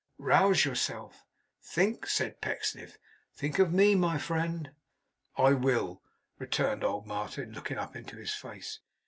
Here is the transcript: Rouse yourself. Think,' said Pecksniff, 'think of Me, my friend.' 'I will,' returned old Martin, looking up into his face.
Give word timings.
Rouse 0.17 0.65
yourself. 0.65 1.27
Think,' 1.61 2.07
said 2.07 2.41
Pecksniff, 2.41 2.97
'think 3.35 3.59
of 3.59 3.71
Me, 3.71 3.93
my 3.93 4.17
friend.' 4.17 4.71
'I 5.37 5.53
will,' 5.53 6.01
returned 6.39 6.83
old 6.83 7.05
Martin, 7.05 7.51
looking 7.51 7.77
up 7.77 7.95
into 7.95 8.17
his 8.17 8.33
face. 8.33 8.79